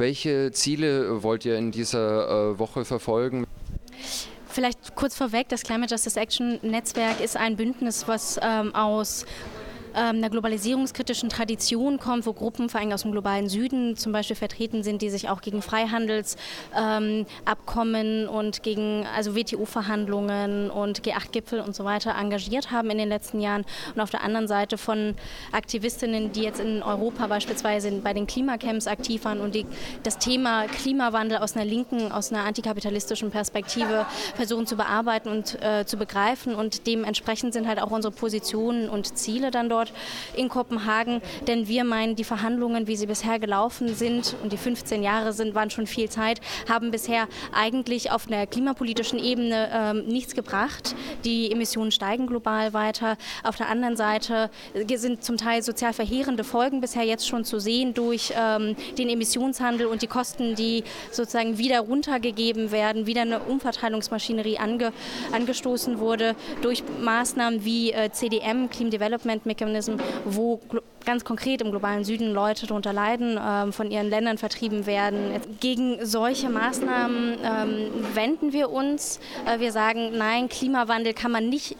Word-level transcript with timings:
Welche 0.00 0.50
Ziele 0.50 1.22
wollt 1.22 1.44
ihr 1.44 1.58
in 1.58 1.72
dieser 1.72 2.58
Woche 2.58 2.86
verfolgen? 2.86 3.46
Vielleicht 4.48 4.94
kurz 4.94 5.14
vorweg, 5.14 5.50
das 5.50 5.62
Climate 5.62 5.92
Justice 5.92 6.18
Action 6.18 6.58
Netzwerk 6.62 7.20
ist 7.20 7.36
ein 7.36 7.56
Bündnis, 7.56 8.08
was 8.08 8.40
ähm, 8.42 8.74
aus 8.74 9.26
einer 9.94 10.30
globalisierungskritischen 10.30 11.28
Tradition 11.28 11.98
kommt, 11.98 12.26
wo 12.26 12.32
Gruppen 12.32 12.68
vor 12.68 12.80
allem 12.80 12.92
aus 12.92 13.02
dem 13.02 13.12
globalen 13.12 13.48
Süden 13.48 13.96
zum 13.96 14.12
Beispiel 14.12 14.36
vertreten 14.36 14.82
sind, 14.82 15.02
die 15.02 15.10
sich 15.10 15.28
auch 15.28 15.40
gegen 15.40 15.62
Freihandelsabkommen 15.62 17.26
ähm, 18.24 18.28
und 18.28 18.62
gegen 18.62 19.06
also 19.14 19.34
WTO-Verhandlungen 19.34 20.70
und 20.70 21.02
G8-Gipfel 21.02 21.60
und 21.60 21.74
so 21.74 21.84
weiter 21.84 22.14
engagiert 22.18 22.70
haben 22.70 22.90
in 22.90 22.98
den 22.98 23.08
letzten 23.08 23.40
Jahren. 23.40 23.64
Und 23.94 24.00
auf 24.00 24.10
der 24.10 24.22
anderen 24.22 24.48
Seite 24.48 24.78
von 24.78 25.14
Aktivistinnen, 25.52 26.32
die 26.32 26.42
jetzt 26.42 26.60
in 26.60 26.82
Europa 26.82 27.26
beispielsweise 27.26 27.90
bei 27.92 28.12
den 28.12 28.26
Klimacamps 28.26 28.86
aktiv 28.86 29.24
waren 29.24 29.40
und 29.40 29.54
die 29.54 29.66
das 30.02 30.18
Thema 30.18 30.66
Klimawandel 30.66 31.38
aus 31.38 31.56
einer 31.56 31.64
linken, 31.64 32.12
aus 32.12 32.32
einer 32.32 32.44
antikapitalistischen 32.44 33.30
Perspektive 33.30 34.06
versuchen 34.36 34.66
zu 34.66 34.76
bearbeiten 34.76 35.28
und 35.28 35.60
äh, 35.62 35.84
zu 35.86 35.96
begreifen. 35.96 36.54
Und 36.54 36.86
dementsprechend 36.86 37.52
sind 37.52 37.66
halt 37.66 37.80
auch 37.80 37.90
unsere 37.90 38.12
Positionen 38.12 38.88
und 38.88 39.16
Ziele 39.16 39.50
dann 39.50 39.68
dort 39.68 39.79
dort 39.80 39.92
in 40.34 40.48
Kopenhagen, 40.48 41.22
denn 41.46 41.66
wir 41.68 41.84
meinen, 41.84 42.16
die 42.16 42.24
Verhandlungen, 42.24 42.86
wie 42.86 42.96
sie 42.96 43.06
bisher 43.06 43.38
gelaufen 43.38 43.94
sind, 43.94 44.36
und 44.42 44.52
die 44.52 44.56
15 44.56 45.02
Jahre 45.02 45.32
sind, 45.32 45.54
waren 45.54 45.70
schon 45.70 45.86
viel 45.86 46.08
Zeit, 46.08 46.40
haben 46.68 46.90
bisher 46.90 47.28
eigentlich 47.52 48.10
auf 48.10 48.26
einer 48.26 48.46
klimapolitischen 48.46 49.18
Ebene 49.18 49.70
ähm, 49.72 50.06
nichts 50.06 50.34
gebracht. 50.34 50.94
Die 51.24 51.50
Emissionen 51.50 51.92
steigen 51.92 52.26
global 52.26 52.72
weiter. 52.72 53.16
Auf 53.42 53.56
der 53.56 53.68
anderen 53.68 53.96
Seite 53.96 54.50
sind 54.94 55.24
zum 55.24 55.36
Teil 55.36 55.62
sozial 55.62 55.92
verheerende 55.92 56.44
Folgen 56.44 56.80
bisher 56.80 57.04
jetzt 57.04 57.26
schon 57.26 57.44
zu 57.44 57.58
sehen 57.58 57.94
durch 57.94 58.32
ähm, 58.36 58.76
den 58.98 59.08
Emissionshandel 59.08 59.86
und 59.86 60.02
die 60.02 60.06
Kosten, 60.06 60.54
die 60.54 60.84
sozusagen 61.10 61.56
wieder 61.58 61.80
runtergegeben 61.80 62.70
werden, 62.70 63.06
wieder 63.06 63.22
eine 63.22 63.40
Umverteilungsmaschinerie 63.40 64.58
ange, 64.58 64.92
angestoßen 65.32 65.98
wurde 65.98 66.34
durch 66.62 66.82
Maßnahmen 67.00 67.64
wie 67.64 67.92
äh, 67.92 68.10
CDM, 68.10 68.68
Clean 68.68 68.90
Development 68.90 69.46
Mechanism, 69.46 69.69
Mechanism, 69.70 69.96
wo 70.24 70.60
ganz 71.04 71.24
konkret 71.24 71.62
im 71.62 71.70
globalen 71.70 72.04
Süden 72.04 72.32
Leute 72.32 72.66
darunter 72.66 72.92
leiden, 72.92 73.38
ähm, 73.42 73.72
von 73.72 73.90
ihren 73.90 74.10
Ländern 74.10 74.38
vertrieben 74.38 74.86
werden. 74.86 75.40
Gegen 75.60 76.04
solche 76.04 76.48
Maßnahmen 76.50 77.38
ähm, 77.42 77.90
wenden 78.14 78.52
wir 78.52 78.70
uns. 78.70 79.20
Äh, 79.46 79.60
wir 79.60 79.72
sagen, 79.72 80.16
nein, 80.16 80.48
Klimawandel 80.48 81.14
kann 81.14 81.32
man 81.32 81.48
nicht 81.48 81.76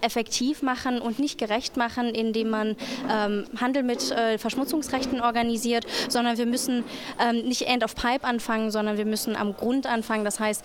effektiv 0.00 0.62
machen 0.62 1.00
und 1.00 1.20
nicht 1.20 1.38
gerecht 1.38 1.76
machen, 1.76 2.08
indem 2.08 2.50
man 2.50 2.76
ähm, 3.08 3.44
Handel 3.60 3.84
mit 3.84 4.10
äh, 4.10 4.36
Verschmutzungsrechten 4.36 5.20
organisiert, 5.20 5.86
sondern 6.08 6.38
wir 6.38 6.46
müssen 6.46 6.82
ähm, 7.20 7.46
nicht 7.46 7.62
End 7.62 7.84
of 7.84 7.94
Pipe 7.94 8.24
anfangen, 8.24 8.72
sondern 8.72 8.96
wir 8.98 9.04
müssen 9.04 9.36
am 9.36 9.54
Grund 9.54 9.86
anfangen. 9.86 10.24
Das 10.24 10.40
heißt, 10.40 10.64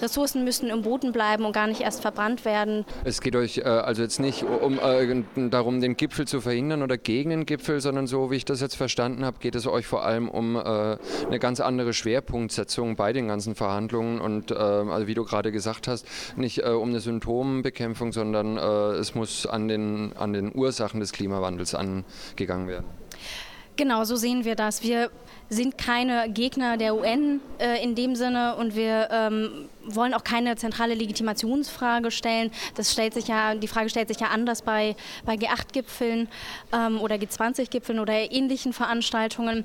Ressourcen 0.00 0.44
müssen 0.44 0.70
im 0.70 0.82
Boden 0.82 1.12
bleiben 1.12 1.44
und 1.44 1.52
gar 1.52 1.66
nicht 1.66 1.80
erst 1.80 2.00
verbrannt 2.00 2.44
werden. 2.44 2.84
Es 3.04 3.20
geht 3.20 3.36
euch 3.36 3.58
äh, 3.58 3.62
also 3.62 4.02
jetzt 4.02 4.20
nicht 4.20 4.44
um, 4.44 4.78
äh, 4.78 5.22
darum, 5.50 5.80
den 5.80 5.96
Gipfel 5.96 6.26
zu 6.26 6.40
verhindern 6.40 6.82
oder 6.82 6.98
gegen 6.98 7.30
den 7.30 7.46
Gipfel, 7.46 7.80
sondern 7.80 8.06
so 8.06 8.30
wie 8.30 8.36
ich 8.36 8.44
das 8.44 8.60
jetzt 8.60 8.76
verstanden 8.76 9.24
habe, 9.24 9.38
geht 9.40 9.54
es 9.54 9.66
euch 9.66 9.86
vor 9.86 10.04
allem 10.04 10.28
um 10.28 10.56
äh, 10.56 10.60
eine 10.60 11.38
ganz 11.38 11.60
andere 11.60 11.92
Schwerpunktsetzung 11.92 12.96
bei 12.96 13.12
den 13.12 13.28
ganzen 13.28 13.54
Verhandlungen 13.54 14.20
und 14.20 14.50
äh, 14.50 14.54
also 14.54 15.06
wie 15.06 15.14
du 15.14 15.24
gerade 15.24 15.52
gesagt 15.52 15.88
hast, 15.88 16.06
nicht 16.36 16.58
äh, 16.58 16.70
um 16.70 16.90
eine 16.90 17.00
Symptombekämpfung, 17.00 18.12
sondern 18.12 18.56
äh, 18.56 18.98
es 18.98 19.14
muss 19.14 19.46
an 19.46 19.68
den, 19.68 20.12
an 20.16 20.32
den 20.32 20.54
Ursachen 20.54 21.00
des 21.00 21.12
Klimawandels 21.12 21.74
angegangen 21.74 22.68
werden. 22.68 22.86
Genau, 23.76 24.04
so 24.04 24.16
sehen 24.16 24.44
wir 24.44 24.56
das. 24.56 24.82
Wir 24.82 25.10
sind 25.48 25.76
keine 25.78 26.30
Gegner 26.30 26.76
der 26.76 26.94
UN 26.94 27.40
äh, 27.58 27.82
in 27.82 27.94
dem 27.94 28.14
Sinne 28.14 28.54
und 28.56 28.76
wir 28.76 29.08
ähm, 29.10 29.68
wollen 29.84 30.14
auch 30.14 30.22
keine 30.22 30.54
zentrale 30.56 30.94
Legitimationsfrage 30.94 32.10
stellen. 32.10 32.52
Das 32.76 32.92
stellt 32.92 33.14
sich 33.14 33.26
ja, 33.26 33.54
die 33.54 33.66
Frage 33.66 33.90
stellt 33.90 34.08
sich 34.08 34.20
ja 34.20 34.28
anders 34.28 34.62
bei, 34.62 34.94
bei 35.24 35.34
G8-Gipfeln 35.34 36.28
ähm, 36.72 37.00
oder 37.00 37.16
G20-Gipfeln 37.16 37.98
oder 37.98 38.12
ähnlichen 38.12 38.72
Veranstaltungen. 38.72 39.64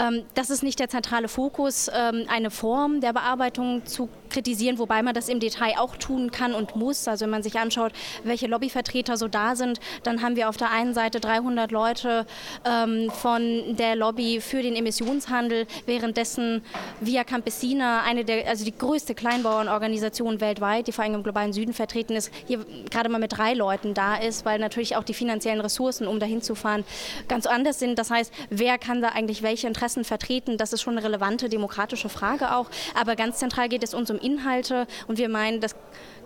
Ähm, 0.00 0.22
das 0.34 0.50
ist 0.50 0.62
nicht 0.62 0.78
der 0.78 0.88
zentrale 0.88 1.28
Fokus, 1.28 1.90
ähm, 1.94 2.24
eine 2.28 2.50
Form 2.50 3.00
der 3.00 3.12
Bearbeitung 3.12 3.84
zu 3.84 4.08
kritisieren, 4.30 4.78
wobei 4.78 5.02
man 5.02 5.14
das 5.14 5.28
im 5.28 5.40
Detail 5.40 5.74
auch 5.78 5.96
tun 5.96 6.30
kann 6.30 6.54
und 6.54 6.76
muss. 6.76 7.06
Also 7.08 7.24
wenn 7.24 7.30
man 7.30 7.42
sich 7.42 7.58
anschaut, 7.58 7.92
welche 8.24 8.46
Lobbyvertreter 8.46 9.16
so 9.16 9.28
da 9.28 9.56
sind, 9.56 9.80
dann 10.04 10.22
haben 10.22 10.36
wir 10.36 10.48
auf 10.48 10.56
der 10.56 10.70
einen 10.70 10.94
Seite 10.94 11.20
300 11.20 11.70
Leute 11.72 12.26
ähm, 12.64 13.10
von 13.10 13.76
der 13.76 13.96
Lobby 13.96 14.40
für 14.40 14.62
den 14.62 14.76
Emissionshandel, 14.76 15.66
währenddessen 15.84 16.62
Via 17.00 17.24
Campesina, 17.24 18.02
eine 18.02 18.24
der, 18.24 18.48
also 18.48 18.64
die 18.64 18.76
größte 18.76 19.14
Kleinbauernorganisation 19.14 20.40
weltweit, 20.40 20.86
die 20.86 20.92
vor 20.92 21.04
allem 21.04 21.14
im 21.14 21.22
globalen 21.22 21.52
Süden 21.52 21.74
vertreten 21.74 22.14
ist, 22.14 22.30
hier 22.46 22.64
gerade 22.90 23.08
mal 23.08 23.18
mit 23.18 23.36
drei 23.36 23.54
Leuten 23.54 23.94
da 23.94 24.16
ist, 24.16 24.44
weil 24.44 24.58
natürlich 24.58 24.96
auch 24.96 25.04
die 25.04 25.14
finanziellen 25.14 25.60
Ressourcen, 25.60 26.06
um 26.06 26.20
dahin 26.20 26.40
zu 26.40 26.54
fahren, 26.54 26.84
ganz 27.28 27.46
anders 27.46 27.78
sind. 27.78 27.98
Das 27.98 28.10
heißt, 28.10 28.32
wer 28.48 28.78
kann 28.78 29.02
da 29.02 29.08
eigentlich 29.08 29.42
welche 29.42 29.66
Interessen 29.66 29.89
Interessen 29.90 30.04
vertreten, 30.04 30.56
das 30.56 30.72
ist 30.72 30.82
schon 30.82 30.96
eine 30.96 31.04
relevante 31.04 31.48
demokratische 31.48 32.08
Frage 32.08 32.54
auch. 32.54 32.66
Aber 32.94 33.16
ganz 33.16 33.38
zentral 33.38 33.68
geht 33.68 33.82
es 33.82 33.92
uns 33.92 34.10
um 34.10 34.18
Inhalte 34.18 34.86
und 35.08 35.18
wir 35.18 35.28
meinen, 35.28 35.60
dass 35.60 35.74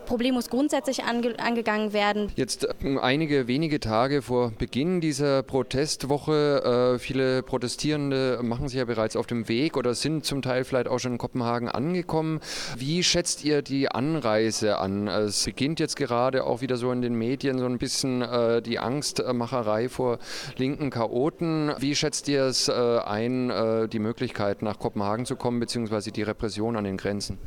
Problem 0.04 0.34
muss 0.34 0.48
grundsätzlich 0.48 1.04
ange 1.04 1.38
angegangen 1.38 1.92
werden. 1.92 2.30
Jetzt 2.36 2.64
äh, 2.64 2.98
einige 3.00 3.48
wenige 3.48 3.80
Tage 3.80 4.22
vor 4.22 4.52
Beginn 4.58 5.00
dieser 5.00 5.42
Protestwoche. 5.42 6.94
Äh, 6.94 6.98
viele 6.98 7.42
Protestierende 7.42 8.40
machen 8.42 8.68
sich 8.68 8.78
ja 8.78 8.84
bereits 8.84 9.16
auf 9.16 9.26
dem 9.26 9.48
Weg 9.48 9.76
oder 9.76 9.94
sind 9.94 10.24
zum 10.24 10.42
Teil 10.42 10.64
vielleicht 10.64 10.88
auch 10.88 10.98
schon 10.98 11.12
in 11.12 11.18
Kopenhagen 11.18 11.68
angekommen. 11.68 12.40
Wie 12.76 13.02
schätzt 13.02 13.44
ihr 13.44 13.62
die 13.62 13.88
Anreise 13.88 14.78
an? 14.78 15.08
Es 15.08 15.44
beginnt 15.44 15.80
jetzt 15.80 15.96
gerade 15.96 16.44
auch 16.44 16.60
wieder 16.60 16.76
so 16.76 16.92
in 16.92 17.02
den 17.02 17.14
Medien 17.14 17.58
so 17.58 17.66
ein 17.66 17.78
bisschen 17.78 18.22
äh, 18.22 18.62
die 18.62 18.78
Angstmacherei 18.78 19.88
vor 19.88 20.18
linken 20.56 20.90
Chaoten. 20.90 21.72
Wie 21.78 21.94
schätzt 21.94 22.28
ihr 22.28 22.44
es 22.44 22.68
äh, 22.68 22.72
ein, 22.72 23.50
äh, 23.50 23.88
die 23.88 23.98
Möglichkeit 23.98 24.62
nach 24.62 24.78
Kopenhagen 24.78 25.26
zu 25.26 25.36
kommen, 25.36 25.60
beziehungsweise 25.60 26.12
die 26.12 26.22
Repression 26.22 26.76
an 26.76 26.84
den 26.84 26.96
Grenzen? 26.96 27.38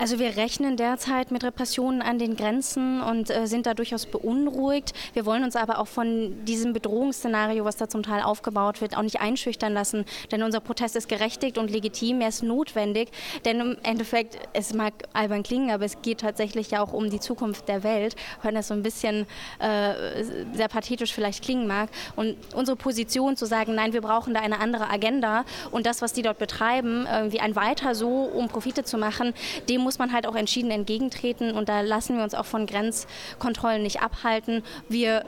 Also 0.00 0.20
wir 0.20 0.36
rechnen 0.36 0.76
derzeit 0.76 1.32
mit 1.32 1.42
Repressionen 1.42 2.02
an 2.02 2.20
den 2.20 2.36
Grenzen 2.36 3.02
und 3.02 3.30
äh, 3.30 3.48
sind 3.48 3.66
da 3.66 3.74
durchaus 3.74 4.06
beunruhigt. 4.06 4.92
Wir 5.12 5.26
wollen 5.26 5.42
uns 5.42 5.56
aber 5.56 5.80
auch 5.80 5.88
von 5.88 6.44
diesem 6.44 6.72
Bedrohungsszenario, 6.72 7.64
was 7.64 7.76
da 7.76 7.88
zum 7.88 8.04
Teil 8.04 8.22
aufgebaut 8.22 8.80
wird, 8.80 8.96
auch 8.96 9.02
nicht 9.02 9.20
einschüchtern 9.20 9.72
lassen. 9.72 10.04
Denn 10.30 10.44
unser 10.44 10.60
Protest 10.60 10.94
ist 10.94 11.08
gerechtigt 11.08 11.58
und 11.58 11.72
legitim, 11.72 12.20
er 12.20 12.28
ist 12.28 12.44
notwendig. 12.44 13.08
Denn 13.44 13.58
im 13.58 13.76
Endeffekt, 13.82 14.38
es 14.52 14.72
mag 14.72 14.92
albern 15.14 15.42
klingen, 15.42 15.72
aber 15.72 15.84
es 15.84 16.00
geht 16.00 16.20
tatsächlich 16.20 16.70
ja 16.70 16.80
auch 16.80 16.92
um 16.92 17.10
die 17.10 17.18
Zukunft 17.18 17.66
der 17.66 17.82
Welt, 17.82 18.14
wenn 18.42 18.54
das 18.54 18.68
so 18.68 18.74
ein 18.74 18.84
bisschen 18.84 19.26
äh, 19.58 20.22
sehr 20.52 20.68
pathetisch 20.68 21.12
vielleicht 21.12 21.42
klingen 21.42 21.66
mag. 21.66 21.88
Und 22.14 22.36
unsere 22.54 22.76
Position 22.76 23.36
zu 23.36 23.46
sagen, 23.46 23.74
nein, 23.74 23.92
wir 23.92 24.02
brauchen 24.02 24.32
da 24.32 24.40
eine 24.40 24.60
andere 24.60 24.88
Agenda 24.90 25.44
und 25.72 25.86
das, 25.86 26.02
was 26.02 26.12
die 26.12 26.22
dort 26.22 26.38
betreiben, 26.38 27.08
irgendwie 27.10 27.40
ein 27.40 27.56
Weiter 27.56 27.96
so, 27.96 28.08
um 28.08 28.46
Profite 28.46 28.84
zu 28.84 28.96
machen, 28.96 29.34
dem 29.68 29.87
muss 29.88 29.98
man 29.98 30.12
halt 30.12 30.26
auch 30.26 30.34
entschieden 30.34 30.70
entgegentreten 30.70 31.52
und 31.52 31.70
da 31.70 31.80
lassen 31.80 32.18
wir 32.18 32.22
uns 32.22 32.34
auch 32.34 32.44
von 32.44 32.66
Grenzkontrollen 32.66 33.82
nicht 33.82 34.02
abhalten. 34.02 34.62
Wir 34.90 35.24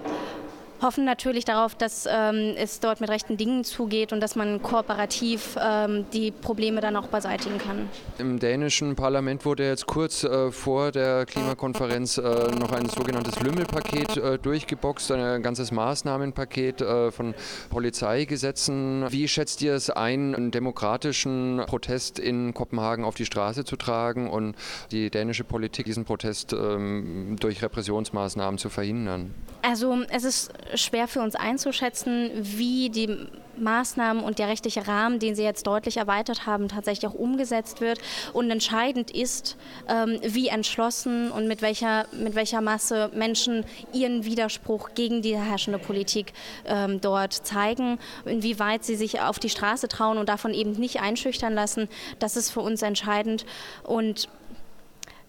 hoffen 0.83 1.05
natürlich 1.05 1.45
darauf, 1.45 1.75
dass 1.75 2.07
ähm, 2.11 2.55
es 2.57 2.81
dort 2.81 3.01
mit 3.01 3.11
rechten 3.11 3.37
Dingen 3.37 3.65
zugeht 3.65 4.13
und 4.13 4.21
dass 4.21 4.37
man 4.37 4.63
kooperativ 4.63 5.57
ähm, 5.61 6.07
die 6.13 6.31
Probleme 6.31 6.81
dann 6.81 6.97
auch 6.97 7.09
beseitigen 7.09 7.59
kann. 7.59 7.89
Im 8.19 8.39
dänischen 8.39 8.97
Parlament 8.97 9.45
wurde 9.45 9.67
jetzt 9.67 9.87
kurz 9.87 10.25
äh, 10.25 10.51
vor 10.51 10.93
der 10.93 11.27
Klimakonferenz 11.27 12.19
äh, 12.19 12.23
noch 12.23 12.73
ein 12.73 12.89
sogenanntes 12.89 13.41
Lümmelpaket 13.41 14.17
äh, 14.17 14.39
durchgeboxt, 14.39 15.13
ein 15.13 15.43
ganzes 15.43 15.73
Maßnahmenpaket 15.73 16.81
äh, 16.81 17.11
von 17.11 17.35
Polizeigesetzen. 17.71 19.07
Wie 19.11 19.29
schätzt 19.29 19.63
ihr 19.63 19.75
es 19.75 19.91
ein, 19.91 20.35
einen 20.35 20.51
demokratischen 20.51 21.63
Protest 21.67 22.19
in 22.19 22.55
Kopenhagen 22.55 23.05
auf 23.05 23.15
die 23.15 23.27
Straße 23.27 23.65
zu 23.65 23.77
tragen 23.77 24.29
und 24.29 24.55
die 24.91 25.11
dänische 25.11 25.45
Politik 25.45 25.87
diesen 25.87 26.05
Protest 26.05 26.53
ähm, 26.53 27.37
durch 27.39 27.63
Repressionsmaßnahmen 27.63 28.59
zu 28.59 28.69
verhindern? 28.69 29.35
Also 29.63 29.99
es 30.11 30.25
ist 30.25 30.53
schwer 30.75 31.09
für 31.09 31.21
uns 31.21 31.35
einzuschätzen, 31.35 32.31
wie 32.35 32.91
die 32.91 33.17
Maßnahmen 33.61 34.23
und 34.23 34.39
der 34.39 34.49
rechtliche 34.49 34.87
Rahmen, 34.87 35.19
den 35.19 35.35
Sie 35.35 35.43
jetzt 35.43 35.67
deutlich 35.67 35.97
erweitert 35.99 36.47
haben, 36.47 36.69
tatsächlich 36.69 37.11
auch 37.11 37.15
umgesetzt 37.15 37.81
wird. 37.81 38.01
Und 38.33 38.51
entscheidend 38.51 39.11
ist, 39.11 39.57
ähm, 39.89 40.19
wie 40.23 40.49
entschlossen 40.49 41.31
und 41.31 41.47
mit 41.47 41.63
welcher, 41.63 42.07
mit 42.13 42.35
welcher 42.35 42.61
Masse 42.61 43.11
Menschen 43.15 43.65
ihren 43.93 44.25
Widerspruch 44.25 44.91
gegen 44.95 45.23
die 45.23 45.37
herrschende 45.37 45.79
Politik 45.79 46.33
ähm, 46.65 47.01
dort 47.01 47.33
zeigen, 47.33 47.99
inwieweit 48.25 48.85
sie 48.85 48.97
sich 48.97 49.21
auf 49.21 49.39
die 49.39 49.51
Straße 49.51 49.89
trauen 49.89 50.19
und 50.19 50.29
davon 50.29 50.55
eben 50.55 50.73
nicht 50.73 51.01
einschüchtern 51.01 51.55
lassen. 51.55 51.89
Das 52.19 52.37
ist 52.37 52.51
für 52.51 52.61
uns 52.61 52.83
entscheidend. 52.83 53.45
Und 53.85 54.29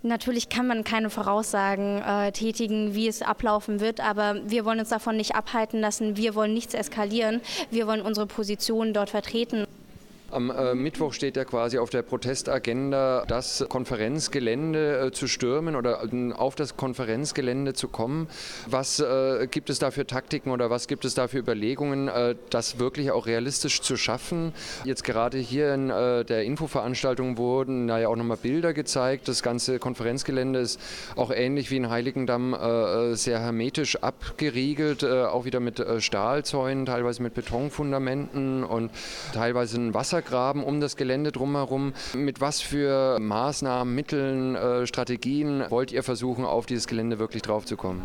Natürlich 0.03 0.49
kann 0.49 0.65
man 0.65 0.83
keine 0.83 1.11
Voraussagen 1.11 2.01
äh, 2.01 2.31
tätigen, 2.31 2.95
wie 2.95 3.07
es 3.07 3.21
ablaufen 3.21 3.79
wird, 3.79 3.99
aber 3.99 4.37
wir 4.45 4.65
wollen 4.65 4.79
uns 4.79 4.89
davon 4.89 5.15
nicht 5.15 5.35
abhalten 5.35 5.79
lassen. 5.79 6.17
Wir 6.17 6.33
wollen 6.33 6.55
nichts 6.55 6.73
eskalieren. 6.73 7.41
Wir 7.69 7.85
wollen 7.85 8.01
unsere 8.01 8.25
Position 8.25 8.93
dort 8.93 9.11
vertreten. 9.11 9.67
Am 10.31 10.49
äh, 10.49 10.73
Mittwoch 10.75 11.11
steht 11.11 11.35
ja 11.35 11.43
quasi 11.43 11.77
auf 11.77 11.89
der 11.89 12.03
Protestagenda, 12.03 13.25
das 13.27 13.65
Konferenzgelände 13.67 15.07
äh, 15.07 15.11
zu 15.11 15.27
stürmen 15.27 15.75
oder 15.75 16.03
äh, 16.03 16.31
auf 16.31 16.55
das 16.55 16.77
Konferenzgelände 16.77 17.73
zu 17.73 17.89
kommen. 17.89 18.29
Was 18.65 19.01
äh, 19.01 19.47
gibt 19.51 19.69
es 19.69 19.79
da 19.79 19.91
für 19.91 20.07
Taktiken 20.07 20.51
oder 20.51 20.69
was 20.69 20.87
gibt 20.87 21.03
es 21.03 21.15
da 21.15 21.27
für 21.27 21.39
Überlegungen, 21.39 22.07
äh, 22.07 22.35
das 22.49 22.79
wirklich 22.79 23.11
auch 23.11 23.27
realistisch 23.27 23.81
zu 23.81 23.97
schaffen? 23.97 24.53
Jetzt 24.85 25.03
gerade 25.03 25.37
hier 25.37 25.73
in 25.73 25.89
äh, 25.89 26.23
der 26.23 26.43
Infoveranstaltung 26.45 27.37
wurden 27.37 27.89
ja 27.89 28.07
auch 28.07 28.15
nochmal 28.15 28.37
Bilder 28.37 28.73
gezeigt. 28.73 29.27
Das 29.27 29.43
ganze 29.43 29.79
Konferenzgelände 29.79 30.59
ist 30.59 30.79
auch 31.17 31.31
ähnlich 31.31 31.71
wie 31.71 31.77
in 31.77 31.89
Heiligendamm 31.89 32.55
sehr 33.13 33.39
hermetisch 33.39 33.97
abgeriegelt, 33.97 35.03
auch 35.03 35.45
wieder 35.45 35.59
mit 35.59 35.83
Stahlzäunen, 35.99 36.85
teilweise 36.85 37.21
mit 37.21 37.33
Betonfundamenten 37.33 38.63
und 38.63 38.91
teilweise 39.33 39.77
ein 39.77 39.93
Wassergraben 40.21 40.63
um 40.63 40.79
das 40.79 40.95
Gelände 40.95 41.31
drumherum. 41.31 41.93
Mit 42.13 42.41
was 42.41 42.61
für 42.61 43.19
Maßnahmen, 43.19 43.93
Mitteln, 43.93 44.57
Strategien 44.85 45.65
wollt 45.69 45.91
ihr 45.91 46.03
versuchen, 46.03 46.45
auf 46.45 46.65
dieses 46.65 46.87
Gelände 46.87 47.19
wirklich 47.19 47.41
draufzukommen? 47.41 48.03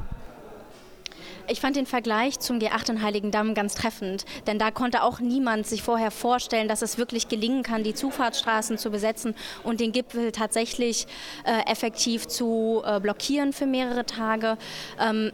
Ich 1.49 1.61
fand 1.61 1.77
den 1.77 1.87
Vergleich 1.87 2.41
zum 2.41 2.59
G8 2.59 2.91
in 2.91 3.03
Heiligendamm 3.03 3.55
ganz 3.55 3.75
treffend, 3.75 4.25
denn 4.49 4.59
da 4.59 4.73
konnte 4.73 5.05
auch 5.05 5.21
niemand 5.21 5.65
sich 5.67 5.81
vorher 5.81 6.11
vorstellen, 6.11 6.67
dass 6.67 6.83
es 6.83 6.99
wirklich 6.99 7.29
gelingen 7.29 7.63
kann, 7.63 7.85
die 7.85 7.95
Zufahrtsstraßen 7.95 8.79
zu 8.79 8.91
besetzen 8.91 9.35
und 9.63 9.79
den 9.79 9.93
Gipfel 9.93 10.33
tatsächlich 10.33 11.07
äh, 11.45 11.71
effektiv 11.71 12.27
zu 12.27 12.83
äh, 12.85 12.99
blockieren 12.99 13.53
für 13.53 13.67
mehrere 13.67 14.05
Tage. 14.07 14.59
Ähm, 14.99 15.31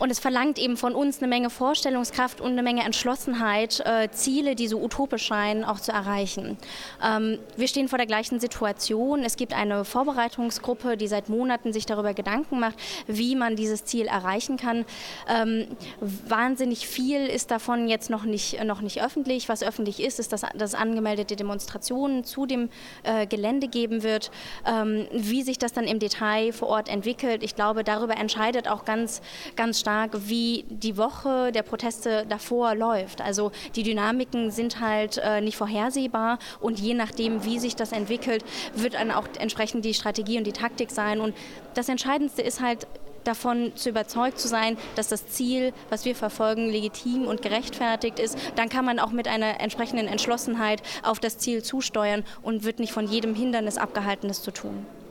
und 0.00 0.10
es 0.10 0.18
verlangt 0.18 0.58
eben 0.58 0.78
von 0.78 0.94
uns 0.94 1.18
eine 1.18 1.28
Menge 1.28 1.50
Vorstellungskraft 1.50 2.40
und 2.40 2.52
eine 2.52 2.62
Menge 2.62 2.84
Entschlossenheit, 2.84 3.80
äh, 3.84 4.08
Ziele, 4.10 4.54
die 4.54 4.66
so 4.66 4.80
utopisch 4.80 5.26
scheinen, 5.26 5.62
auch 5.62 5.78
zu 5.78 5.92
erreichen. 5.92 6.56
Ähm, 7.04 7.38
wir 7.56 7.68
stehen 7.68 7.86
vor 7.86 7.98
der 7.98 8.06
gleichen 8.06 8.40
Situation. 8.40 9.22
Es 9.22 9.36
gibt 9.36 9.52
eine 9.52 9.84
Vorbereitungsgruppe, 9.84 10.96
die 10.96 11.06
seit 11.06 11.28
Monaten 11.28 11.74
sich 11.74 11.84
darüber 11.84 12.14
Gedanken 12.14 12.60
macht, 12.60 12.76
wie 13.08 13.36
man 13.36 13.56
dieses 13.56 13.84
Ziel 13.84 14.06
erreichen 14.06 14.56
kann. 14.56 14.86
Ähm, 15.28 15.66
wahnsinnig 16.00 16.88
viel 16.88 17.26
ist 17.26 17.50
davon 17.50 17.86
jetzt 17.86 18.08
noch 18.08 18.24
nicht, 18.24 18.64
noch 18.64 18.80
nicht 18.80 19.02
öffentlich. 19.02 19.50
Was 19.50 19.62
öffentlich 19.62 20.02
ist, 20.02 20.18
ist, 20.18 20.32
dass, 20.32 20.46
dass 20.54 20.74
angemeldete 20.74 21.36
Demonstrationen 21.36 22.24
zu 22.24 22.46
dem 22.46 22.70
äh, 23.02 23.26
Gelände 23.26 23.68
geben 23.68 24.02
wird. 24.02 24.30
Ähm, 24.66 25.08
wie 25.12 25.42
sich 25.42 25.58
das 25.58 25.74
dann 25.74 25.84
im 25.84 25.98
Detail 25.98 26.54
vor 26.54 26.68
Ort 26.68 26.88
entwickelt, 26.88 27.42
ich 27.42 27.54
glaube, 27.54 27.84
darüber 27.84 28.16
entscheidet 28.16 28.66
auch 28.66 28.86
ganz, 28.86 29.20
ganz 29.56 29.80
stark 29.80 29.89
stark, 29.90 30.28
wie 30.28 30.64
die 30.68 30.96
Woche 30.96 31.50
der 31.50 31.62
Proteste 31.62 32.24
davor 32.28 32.74
läuft. 32.74 33.20
Also 33.20 33.50
die 33.74 33.82
Dynamiken 33.82 34.52
sind 34.52 34.78
halt 34.80 35.18
äh, 35.18 35.40
nicht 35.40 35.56
vorhersehbar 35.56 36.38
und 36.60 36.78
je 36.78 36.94
nachdem, 36.94 37.44
wie 37.44 37.58
sich 37.58 37.74
das 37.74 37.90
entwickelt, 37.90 38.44
wird 38.74 38.94
dann 38.94 39.10
auch 39.10 39.26
entsprechend 39.38 39.84
die 39.84 39.94
Strategie 39.94 40.38
und 40.38 40.46
die 40.46 40.52
Taktik 40.52 40.92
sein. 40.92 41.20
Und 41.20 41.34
das 41.74 41.88
Entscheidendste 41.88 42.42
ist 42.42 42.60
halt, 42.60 42.86
davon 43.24 43.72
zu 43.74 43.90
überzeugt 43.90 44.38
zu 44.38 44.48
sein, 44.48 44.78
dass 44.94 45.08
das 45.08 45.26
Ziel, 45.26 45.74
was 45.90 46.06
wir 46.06 46.14
verfolgen, 46.14 46.70
legitim 46.70 47.26
und 47.26 47.42
gerechtfertigt 47.42 48.18
ist, 48.18 48.38
dann 48.56 48.70
kann 48.70 48.86
man 48.86 48.98
auch 48.98 49.10
mit 49.10 49.28
einer 49.28 49.60
entsprechenden 49.60 50.06
Entschlossenheit 50.06 50.82
auf 51.02 51.20
das 51.20 51.36
Ziel 51.36 51.62
zusteuern 51.62 52.24
und 52.40 52.64
wird 52.64 52.78
nicht 52.78 52.92
von 52.94 53.06
jedem 53.06 53.34
Hindernis 53.34 53.76
abgehalten, 53.76 54.28
das 54.28 54.42
zu 54.42 54.52
tun. 54.52 54.86